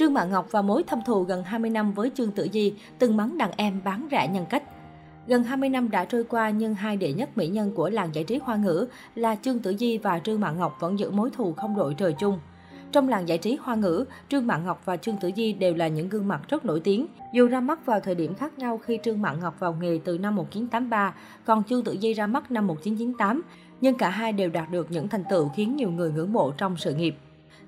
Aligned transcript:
Trương 0.00 0.14
Mạn 0.14 0.30
Ngọc 0.30 0.46
và 0.50 0.62
mối 0.62 0.82
thâm 0.82 1.00
thù 1.06 1.22
gần 1.22 1.44
20 1.44 1.70
năm 1.70 1.92
với 1.92 2.10
Trương 2.14 2.32
Tử 2.32 2.48
Di, 2.52 2.74
từng 2.98 3.16
mắng 3.16 3.38
đàn 3.38 3.50
em 3.56 3.80
bán 3.84 4.08
rẻ 4.10 4.28
nhân 4.32 4.46
cách. 4.50 4.62
Gần 5.26 5.44
20 5.44 5.68
năm 5.68 5.90
đã 5.90 6.04
trôi 6.04 6.24
qua 6.24 6.50
nhưng 6.50 6.74
hai 6.74 6.96
đệ 6.96 7.12
nhất 7.12 7.38
mỹ 7.38 7.48
nhân 7.48 7.72
của 7.74 7.90
làng 7.90 8.14
giải 8.14 8.24
trí 8.24 8.38
hoa 8.42 8.56
ngữ 8.56 8.86
là 9.14 9.36
Trương 9.42 9.58
Tử 9.58 9.74
Di 9.78 9.98
và 9.98 10.18
Trương 10.18 10.40
Mạn 10.40 10.58
Ngọc 10.58 10.76
vẫn 10.80 10.98
giữ 10.98 11.10
mối 11.10 11.30
thù 11.30 11.52
không 11.52 11.76
đội 11.76 11.94
trời 11.94 12.14
chung. 12.18 12.38
Trong 12.92 13.08
làng 13.08 13.28
giải 13.28 13.38
trí 13.38 13.58
hoa 13.62 13.74
ngữ, 13.74 14.04
Trương 14.28 14.46
Mạn 14.46 14.64
Ngọc 14.64 14.82
và 14.84 14.96
Trương 14.96 15.16
Tử 15.16 15.30
Di 15.36 15.52
đều 15.52 15.74
là 15.74 15.88
những 15.88 16.08
gương 16.08 16.28
mặt 16.28 16.40
rất 16.48 16.64
nổi 16.64 16.80
tiếng. 16.80 17.06
Dù 17.32 17.48
ra 17.48 17.60
mắt 17.60 17.86
vào 17.86 18.00
thời 18.00 18.14
điểm 18.14 18.34
khác 18.34 18.58
nhau 18.58 18.78
khi 18.78 18.98
Trương 19.02 19.22
Mạn 19.22 19.40
Ngọc 19.40 19.60
vào 19.60 19.76
nghề 19.80 19.98
từ 20.04 20.18
năm 20.18 20.36
1983, 20.36 21.14
còn 21.44 21.64
Trương 21.64 21.84
Tử 21.84 21.96
Di 22.00 22.12
ra 22.14 22.26
mắt 22.26 22.50
năm 22.50 22.66
1998, 22.66 23.42
nhưng 23.80 23.94
cả 23.94 24.10
hai 24.10 24.32
đều 24.32 24.50
đạt 24.50 24.70
được 24.70 24.90
những 24.90 25.08
thành 25.08 25.24
tựu 25.30 25.48
khiến 25.48 25.76
nhiều 25.76 25.90
người 25.90 26.12
ngưỡng 26.12 26.32
mộ 26.32 26.50
trong 26.50 26.76
sự 26.76 26.94
nghiệp. 26.94 27.16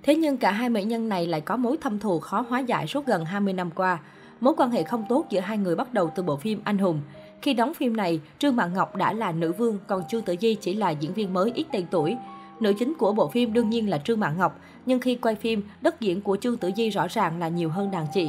Thế 0.02 0.14
nhưng 0.14 0.36
cả 0.36 0.50
hai 0.50 0.70
mỹ 0.70 0.84
nhân 0.84 1.08
này 1.08 1.26
lại 1.26 1.40
có 1.40 1.56
mối 1.56 1.76
thâm 1.76 1.98
thù 1.98 2.20
khó 2.20 2.46
hóa 2.48 2.60
giải 2.60 2.86
suốt 2.86 3.06
gần 3.06 3.24
20 3.24 3.52
năm 3.52 3.70
qua. 3.70 3.98
Mối 4.40 4.54
quan 4.56 4.70
hệ 4.70 4.82
không 4.82 5.04
tốt 5.08 5.26
giữa 5.30 5.40
hai 5.40 5.58
người 5.58 5.76
bắt 5.76 5.94
đầu 5.94 6.10
từ 6.14 6.22
bộ 6.22 6.36
phim 6.36 6.60
Anh 6.64 6.79
Hùng. 6.79 7.00
Khi 7.43 7.54
đóng 7.54 7.74
phim 7.74 7.96
này, 7.96 8.20
Trương 8.38 8.57
Mạn 8.57 8.74
Ngọc 8.74 8.96
đã 8.96 9.12
là 9.12 9.32
nữ 9.32 9.52
vương, 9.52 9.79
còn 9.86 10.02
Trương 10.08 10.22
Tử 10.22 10.36
Di 10.40 10.54
chỉ 10.54 10.74
là 10.74 10.90
diễn 10.90 11.14
viên 11.14 11.32
mới 11.32 11.52
ít 11.54 11.66
tên 11.72 11.86
tuổi. 11.90 12.16
Nữ 12.60 12.72
chính 12.79 12.94
của 12.94 13.12
bộ 13.12 13.29
phim 13.29 13.52
đương 13.52 13.70
nhiên 13.70 13.90
là 13.90 13.98
Trương 13.98 14.20
Mạn 14.20 14.38
Ngọc, 14.38 14.60
nhưng 14.86 15.00
khi 15.00 15.14
quay 15.14 15.34
phim, 15.34 15.62
đất 15.80 16.00
diễn 16.00 16.21
của 16.21 16.36
Trương 16.36 16.57
Tử 16.57 16.71
Di 16.76 16.90
rõ 16.90 17.07
ràng 17.08 17.38
là 17.38 17.48
nhiều 17.48 17.68
hơn 17.68 17.90
đàn 17.90 18.07
chị. 18.14 18.29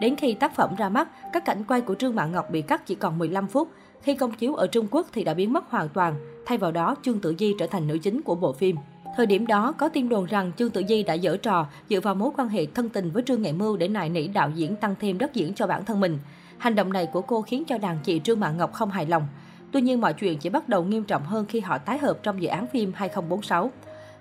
Đến 0.00 0.16
khi 0.16 0.34
tác 0.34 0.56
phẩm 0.56 0.74
ra 0.78 0.88
mắt, 0.88 1.08
các 1.32 1.44
cảnh 1.44 1.64
quay 1.68 1.80
của 1.80 1.94
Trương 1.94 2.14
Mạn 2.14 2.32
Ngọc 2.32 2.50
bị 2.50 2.62
cắt 2.62 2.86
chỉ 2.86 2.94
còn 2.94 3.18
15 3.18 3.46
phút. 3.46 3.68
Khi 4.02 4.14
công 4.14 4.34
chiếu 4.34 4.54
ở 4.54 4.66
Trung 4.66 4.86
Quốc 4.90 5.06
thì 5.12 5.24
đã 5.24 5.34
biến 5.34 5.52
mất 5.52 5.70
hoàn 5.70 5.88
toàn, 5.88 6.14
thay 6.46 6.58
vào 6.58 6.72
đó 6.72 6.96
Trương 7.02 7.20
Tử 7.20 7.34
Di 7.38 7.54
trở 7.58 7.66
thành 7.66 7.86
nữ 7.86 7.98
chính 7.98 8.22
của 8.22 8.34
bộ 8.34 8.52
phim. 8.52 8.76
Thời 9.16 9.26
điểm 9.26 9.46
đó, 9.46 9.72
có 9.78 9.88
tin 9.88 10.08
đồn 10.08 10.24
rằng 10.24 10.52
Trương 10.58 10.70
Tử 10.70 10.82
Di 10.88 11.02
đã 11.02 11.14
dở 11.14 11.36
trò 11.36 11.66
dựa 11.88 12.00
vào 12.00 12.14
mối 12.14 12.30
quan 12.36 12.48
hệ 12.48 12.66
thân 12.66 12.88
tình 12.88 13.10
với 13.10 13.22
Trương 13.26 13.42
Nghệ 13.42 13.52
Mưu 13.52 13.76
để 13.76 13.88
nài 13.88 14.08
nỉ 14.08 14.28
đạo 14.28 14.50
diễn 14.54 14.76
tăng 14.76 14.94
thêm 15.00 15.18
đất 15.18 15.34
diễn 15.34 15.54
cho 15.54 15.66
bản 15.66 15.84
thân 15.84 16.00
mình. 16.00 16.18
Hành 16.58 16.74
động 16.74 16.92
này 16.92 17.06
của 17.06 17.20
cô 17.20 17.42
khiến 17.42 17.64
cho 17.64 17.78
đàn 17.78 17.98
chị 18.04 18.20
Trương 18.24 18.40
Mạng 18.40 18.56
Ngọc 18.56 18.72
không 18.72 18.90
hài 18.90 19.06
lòng. 19.06 19.26
Tuy 19.72 19.80
nhiên 19.80 20.00
mọi 20.00 20.12
chuyện 20.12 20.38
chỉ 20.38 20.48
bắt 20.48 20.68
đầu 20.68 20.84
nghiêm 20.84 21.04
trọng 21.04 21.24
hơn 21.24 21.46
khi 21.48 21.60
họ 21.60 21.78
tái 21.78 21.98
hợp 21.98 22.18
trong 22.22 22.42
dự 22.42 22.48
án 22.48 22.66
phim 22.66 22.92
2046. 22.94 23.70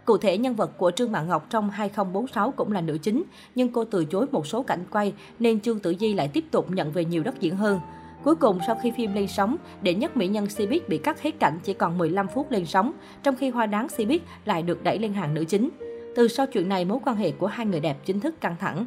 Cụ 0.05 0.17
thể, 0.17 0.37
nhân 0.37 0.55
vật 0.55 0.77
của 0.77 0.91
Trương 0.91 1.11
Mạng 1.11 1.27
Ngọc 1.27 1.47
trong 1.49 1.69
2046 1.69 2.51
cũng 2.51 2.71
là 2.71 2.81
nữ 2.81 2.97
chính, 2.97 3.23
nhưng 3.55 3.69
cô 3.69 3.85
từ 3.85 4.05
chối 4.05 4.25
một 4.31 4.47
số 4.47 4.63
cảnh 4.63 4.85
quay 4.91 5.13
nên 5.39 5.59
Trương 5.59 5.79
Tử 5.79 5.95
Di 5.99 6.13
lại 6.13 6.27
tiếp 6.27 6.45
tục 6.51 6.71
nhận 6.71 6.91
về 6.91 7.05
nhiều 7.05 7.23
đất 7.23 7.39
diễn 7.39 7.55
hơn. 7.55 7.79
Cuối 8.23 8.35
cùng, 8.35 8.59
sau 8.67 8.75
khi 8.81 8.91
phim 8.91 9.13
lên 9.13 9.27
sóng, 9.27 9.57
đệ 9.81 9.93
nhất 9.93 10.17
mỹ 10.17 10.27
nhân 10.27 10.45
Cbiz 10.45 10.79
bị 10.87 10.97
cắt 10.97 11.21
hết 11.21 11.39
cảnh 11.39 11.59
chỉ 11.63 11.73
còn 11.73 11.97
15 11.97 12.27
phút 12.27 12.51
lên 12.51 12.65
sóng, 12.65 12.91
trong 13.23 13.35
khi 13.35 13.49
hoa 13.49 13.65
đáng 13.65 13.87
Cbiz 13.87 14.19
lại 14.45 14.61
được 14.61 14.83
đẩy 14.83 14.99
lên 14.99 15.13
hàng 15.13 15.33
nữ 15.33 15.45
chính. 15.45 15.69
Từ 16.15 16.27
sau 16.27 16.47
chuyện 16.47 16.69
này, 16.69 16.85
mối 16.85 16.99
quan 17.05 17.15
hệ 17.15 17.31
của 17.31 17.47
hai 17.47 17.65
người 17.65 17.79
đẹp 17.79 17.97
chính 18.05 18.19
thức 18.19 18.41
căng 18.41 18.55
thẳng. 18.59 18.85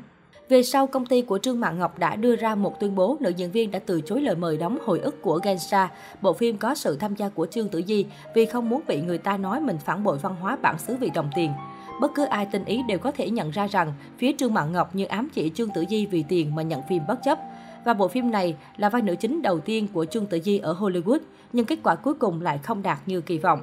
Về 0.48 0.62
sau, 0.62 0.86
công 0.86 1.06
ty 1.06 1.22
của 1.22 1.38
Trương 1.38 1.60
Mạn 1.60 1.78
Ngọc 1.78 1.98
đã 1.98 2.16
đưa 2.16 2.36
ra 2.36 2.54
một 2.54 2.80
tuyên 2.80 2.94
bố 2.94 3.16
nữ 3.20 3.30
diễn 3.30 3.50
viên 3.50 3.70
đã 3.70 3.78
từ 3.78 4.00
chối 4.00 4.20
lời 4.20 4.36
mời 4.36 4.56
đóng 4.56 4.78
hồi 4.84 5.00
ức 5.00 5.22
của 5.22 5.40
Gensha. 5.42 5.90
Bộ 6.22 6.32
phim 6.32 6.56
có 6.56 6.74
sự 6.74 6.96
tham 6.96 7.16
gia 7.16 7.28
của 7.28 7.46
Trương 7.46 7.68
Tử 7.68 7.82
Di 7.86 8.06
vì 8.34 8.46
không 8.46 8.68
muốn 8.68 8.80
bị 8.86 9.00
người 9.00 9.18
ta 9.18 9.36
nói 9.36 9.60
mình 9.60 9.78
phản 9.78 10.04
bội 10.04 10.18
văn 10.18 10.36
hóa 10.40 10.56
bản 10.62 10.78
xứ 10.78 10.96
vì 11.00 11.10
đồng 11.10 11.30
tiền. 11.34 11.52
Bất 12.00 12.14
cứ 12.14 12.24
ai 12.24 12.46
tinh 12.52 12.64
ý 12.64 12.82
đều 12.88 12.98
có 12.98 13.10
thể 13.10 13.30
nhận 13.30 13.50
ra 13.50 13.66
rằng 13.66 13.92
phía 14.18 14.32
Trương 14.38 14.54
Mạn 14.54 14.72
Ngọc 14.72 14.94
như 14.94 15.04
ám 15.04 15.28
chỉ 15.34 15.50
Trương 15.50 15.70
Tử 15.70 15.84
Di 15.90 16.06
vì 16.06 16.24
tiền 16.28 16.54
mà 16.54 16.62
nhận 16.62 16.82
phim 16.88 17.02
bất 17.08 17.18
chấp. 17.24 17.38
Và 17.86 17.94
bộ 17.94 18.08
phim 18.08 18.30
này 18.30 18.56
là 18.76 18.88
vai 18.88 19.02
nữ 19.02 19.16
chính 19.16 19.42
đầu 19.42 19.60
tiên 19.60 19.88
của 19.92 20.04
Trương 20.04 20.26
Tử 20.26 20.40
Di 20.44 20.58
ở 20.58 20.72
Hollywood, 20.72 21.18
nhưng 21.52 21.66
kết 21.66 21.78
quả 21.82 21.94
cuối 21.94 22.14
cùng 22.14 22.42
lại 22.42 22.58
không 22.58 22.82
đạt 22.82 22.98
như 23.06 23.20
kỳ 23.20 23.38
vọng. 23.38 23.62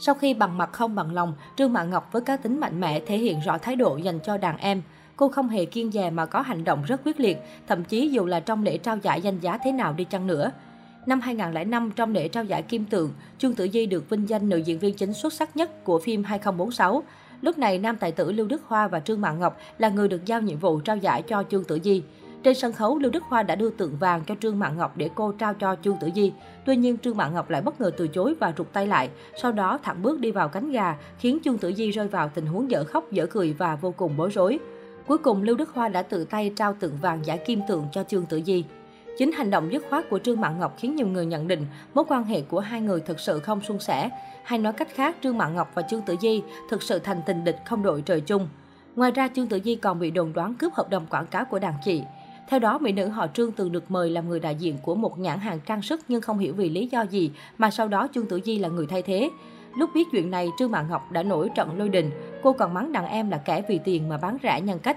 Sau 0.00 0.14
khi 0.14 0.34
bằng 0.34 0.58
mặt 0.58 0.72
không 0.72 0.94
bằng 0.94 1.14
lòng, 1.14 1.34
Trương 1.56 1.72
Mạn 1.72 1.90
Ngọc 1.90 2.08
với 2.12 2.22
cá 2.22 2.36
tính 2.36 2.60
mạnh 2.60 2.80
mẽ 2.80 3.00
thể 3.00 3.18
hiện 3.18 3.40
rõ 3.40 3.58
thái 3.58 3.76
độ 3.76 3.96
dành 3.96 4.18
cho 4.24 4.36
đàn 4.36 4.56
em. 4.58 4.82
Cô 5.16 5.28
không 5.28 5.48
hề 5.48 5.64
kiên 5.64 5.92
dè 5.92 6.10
mà 6.10 6.26
có 6.26 6.40
hành 6.40 6.64
động 6.64 6.82
rất 6.86 7.00
quyết 7.04 7.20
liệt, 7.20 7.38
thậm 7.68 7.84
chí 7.84 8.08
dù 8.08 8.26
là 8.26 8.40
trong 8.40 8.62
lễ 8.62 8.78
trao 8.78 8.96
giải 8.96 9.20
danh 9.20 9.38
giá 9.38 9.58
thế 9.64 9.72
nào 9.72 9.92
đi 9.92 10.04
chăng 10.04 10.26
nữa. 10.26 10.50
Năm 11.06 11.20
2005, 11.20 11.90
trong 11.96 12.14
lễ 12.14 12.28
trao 12.28 12.44
giải 12.44 12.62
Kim 12.62 12.84
Tượng, 12.84 13.12
Trương 13.38 13.54
Tử 13.54 13.68
Di 13.72 13.86
được 13.86 14.10
vinh 14.10 14.28
danh 14.28 14.48
nữ 14.48 14.56
diễn 14.56 14.78
viên 14.78 14.96
chính 14.96 15.12
xuất 15.12 15.32
sắc 15.32 15.56
nhất 15.56 15.84
của 15.84 15.98
phim 15.98 16.24
2046. 16.24 17.02
Lúc 17.40 17.58
này, 17.58 17.78
nam 17.78 17.96
tài 17.96 18.12
tử 18.12 18.32
Lưu 18.32 18.46
Đức 18.46 18.62
Hoa 18.66 18.88
và 18.88 19.00
Trương 19.00 19.20
Mạn 19.20 19.40
Ngọc 19.40 19.58
là 19.78 19.88
người 19.88 20.08
được 20.08 20.26
giao 20.26 20.40
nhiệm 20.40 20.58
vụ 20.58 20.80
trao 20.80 20.96
giải 20.96 21.22
cho 21.22 21.44
Trương 21.50 21.64
Tử 21.64 21.78
Di. 21.84 22.02
Trên 22.42 22.54
sân 22.54 22.72
khấu, 22.72 22.98
Lưu 22.98 23.10
Đức 23.10 23.22
Hoa 23.28 23.42
đã 23.42 23.54
đưa 23.54 23.70
tượng 23.70 23.96
vàng 23.96 24.22
cho 24.26 24.34
Trương 24.40 24.58
Mạn 24.58 24.76
Ngọc 24.76 24.96
để 24.96 25.10
cô 25.14 25.32
trao 25.32 25.54
cho 25.54 25.74
Chu 25.74 25.96
Tử 26.00 26.10
Di. 26.14 26.32
Tuy 26.64 26.76
nhiên, 26.76 26.98
Trương 26.98 27.16
Mạn 27.16 27.34
Ngọc 27.34 27.50
lại 27.50 27.62
bất 27.62 27.80
ngờ 27.80 27.90
từ 27.96 28.08
chối 28.08 28.34
và 28.40 28.52
rụt 28.58 28.66
tay 28.72 28.86
lại. 28.86 29.10
Sau 29.42 29.52
đó, 29.52 29.78
thẳng 29.82 30.02
bước 30.02 30.20
đi 30.20 30.30
vào 30.30 30.48
cánh 30.48 30.70
gà, 30.70 30.96
khiến 31.18 31.38
Chu 31.42 31.56
Tử 31.56 31.72
Di 31.76 31.90
rơi 31.90 32.08
vào 32.08 32.30
tình 32.34 32.46
huống 32.46 32.70
dở 32.70 32.84
khóc 32.84 33.12
dở 33.12 33.26
cười 33.26 33.52
và 33.52 33.76
vô 33.76 33.94
cùng 33.96 34.16
bối 34.16 34.30
rối. 34.30 34.58
Cuối 35.06 35.18
cùng, 35.18 35.42
Lưu 35.42 35.56
Đức 35.56 35.70
Hoa 35.74 35.88
đã 35.88 36.02
tự 36.02 36.24
tay 36.24 36.52
trao 36.56 36.74
tượng 36.80 36.96
vàng 37.00 37.26
giải 37.26 37.38
kim 37.38 37.60
tượng 37.68 37.84
cho 37.92 38.04
Trương 38.04 38.26
Tử 38.26 38.40
Di. 38.46 38.64
Chính 39.18 39.32
hành 39.32 39.50
động 39.50 39.72
dứt 39.72 39.84
khoát 39.90 40.10
của 40.10 40.18
Trương 40.18 40.40
Mạn 40.40 40.60
Ngọc 40.60 40.76
khiến 40.78 40.96
nhiều 40.96 41.06
người 41.06 41.26
nhận 41.26 41.48
định 41.48 41.66
mối 41.94 42.04
quan 42.08 42.24
hệ 42.24 42.40
của 42.42 42.60
hai 42.60 42.80
người 42.80 43.00
thực 43.00 43.20
sự 43.20 43.40
không 43.40 43.60
suôn 43.60 43.78
sẻ. 43.78 44.10
Hay 44.44 44.58
nói 44.58 44.72
cách 44.72 44.88
khác, 44.94 45.16
Trương 45.22 45.38
Mạn 45.38 45.54
Ngọc 45.54 45.70
và 45.74 45.82
Trương 45.82 46.02
Tử 46.02 46.16
Di 46.20 46.42
thực 46.70 46.82
sự 46.82 46.98
thành 46.98 47.20
tình 47.26 47.44
địch 47.44 47.56
không 47.64 47.82
đội 47.82 48.02
trời 48.02 48.20
chung. 48.20 48.48
Ngoài 48.96 49.10
ra, 49.10 49.28
Trương 49.28 49.46
Tử 49.46 49.60
Di 49.64 49.74
còn 49.74 49.98
bị 49.98 50.10
đồn 50.10 50.32
đoán 50.32 50.54
cướp 50.54 50.74
hợp 50.74 50.90
đồng 50.90 51.06
quảng 51.06 51.26
cáo 51.26 51.44
của 51.44 51.58
đàn 51.58 51.74
chị. 51.84 52.02
Theo 52.50 52.60
đó, 52.60 52.78
mỹ 52.78 52.92
nữ 52.92 53.08
họ 53.08 53.26
Trương 53.26 53.52
từng 53.52 53.72
được 53.72 53.90
mời 53.90 54.10
làm 54.10 54.28
người 54.28 54.40
đại 54.40 54.54
diện 54.54 54.78
của 54.82 54.94
một 54.94 55.18
nhãn 55.18 55.38
hàng 55.38 55.60
trang 55.60 55.82
sức 55.82 56.00
nhưng 56.08 56.20
không 56.20 56.38
hiểu 56.38 56.54
vì 56.54 56.68
lý 56.68 56.86
do 56.86 57.02
gì 57.02 57.30
mà 57.58 57.70
sau 57.70 57.88
đó 57.88 58.08
Trương 58.14 58.26
Tử 58.26 58.40
Di 58.44 58.58
là 58.58 58.68
người 58.68 58.86
thay 58.86 59.02
thế. 59.02 59.30
Lúc 59.76 59.90
biết 59.94 60.08
chuyện 60.12 60.30
này, 60.30 60.48
Trương 60.58 60.70
Mạn 60.70 60.86
Ngọc 60.90 61.12
đã 61.12 61.22
nổi 61.22 61.50
trận 61.54 61.78
lôi 61.78 61.88
đình. 61.88 62.10
Cô 62.42 62.52
còn 62.52 62.74
mắng 62.74 62.92
đàn 62.92 63.06
em 63.06 63.30
là 63.30 63.38
kẻ 63.38 63.62
vì 63.68 63.80
tiền 63.84 64.08
mà 64.08 64.16
bán 64.16 64.36
rẻ 64.42 64.60
nhân 64.60 64.78
cách. 64.78 64.96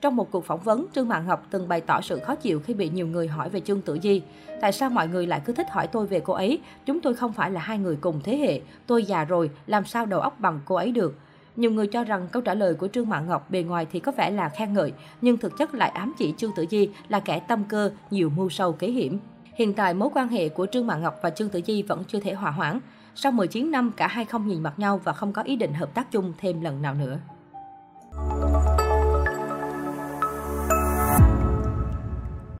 Trong 0.00 0.16
một 0.16 0.30
cuộc 0.30 0.44
phỏng 0.44 0.60
vấn, 0.60 0.86
Trương 0.94 1.08
Mạn 1.08 1.26
Ngọc 1.26 1.46
từng 1.50 1.68
bày 1.68 1.80
tỏ 1.80 2.00
sự 2.00 2.18
khó 2.18 2.34
chịu 2.34 2.60
khi 2.60 2.74
bị 2.74 2.88
nhiều 2.88 3.06
người 3.06 3.28
hỏi 3.28 3.48
về 3.48 3.60
Trương 3.60 3.80
Tử 3.80 3.98
Di. 4.02 4.22
Tại 4.60 4.72
sao 4.72 4.90
mọi 4.90 5.08
người 5.08 5.26
lại 5.26 5.40
cứ 5.44 5.52
thích 5.52 5.70
hỏi 5.70 5.86
tôi 5.86 6.06
về 6.06 6.20
cô 6.20 6.32
ấy? 6.32 6.60
Chúng 6.86 7.00
tôi 7.00 7.14
không 7.14 7.32
phải 7.32 7.50
là 7.50 7.60
hai 7.60 7.78
người 7.78 7.96
cùng 7.96 8.20
thế 8.24 8.36
hệ. 8.36 8.60
Tôi 8.86 9.04
già 9.04 9.24
rồi, 9.24 9.50
làm 9.66 9.84
sao 9.84 10.06
đầu 10.06 10.20
óc 10.20 10.40
bằng 10.40 10.60
cô 10.64 10.74
ấy 10.74 10.92
được? 10.92 11.18
Nhiều 11.56 11.70
người 11.70 11.86
cho 11.86 12.04
rằng 12.04 12.28
câu 12.32 12.42
trả 12.42 12.54
lời 12.54 12.74
của 12.74 12.88
Trương 12.88 13.08
Mạn 13.08 13.26
Ngọc 13.26 13.50
bề 13.50 13.62
ngoài 13.62 13.86
thì 13.92 14.00
có 14.00 14.12
vẻ 14.12 14.30
là 14.30 14.48
khen 14.48 14.72
ngợi, 14.72 14.92
nhưng 15.20 15.36
thực 15.36 15.58
chất 15.58 15.74
lại 15.74 15.90
ám 15.90 16.14
chỉ 16.18 16.34
Trương 16.36 16.50
Tử 16.56 16.66
Di 16.70 16.88
là 17.08 17.20
kẻ 17.20 17.40
tâm 17.48 17.64
cơ, 17.64 17.90
nhiều 18.10 18.30
mưu 18.36 18.50
sâu 18.50 18.72
kế 18.72 18.90
hiểm. 18.90 19.18
Hiện 19.54 19.74
tại, 19.74 19.94
mối 19.94 20.08
quan 20.14 20.28
hệ 20.28 20.48
của 20.48 20.66
Trương 20.66 20.86
Mạn 20.86 21.02
Ngọc 21.02 21.14
và 21.22 21.30
Trương 21.30 21.48
Tử 21.48 21.60
Di 21.66 21.82
vẫn 21.82 22.04
chưa 22.08 22.20
thể 22.20 22.34
hòa 22.34 22.50
hoãn. 22.50 22.80
Sau 23.14 23.32
19 23.32 23.70
năm, 23.70 23.92
cả 23.96 24.06
hai 24.06 24.24
không 24.24 24.46
nhìn 24.46 24.62
mặt 24.62 24.78
nhau 24.78 25.00
và 25.04 25.12
không 25.12 25.32
có 25.32 25.42
ý 25.42 25.56
định 25.56 25.74
hợp 25.74 25.94
tác 25.94 26.12
chung 26.12 26.32
thêm 26.38 26.60
lần 26.60 26.82
nào 26.82 26.94
nữa. 26.94 27.18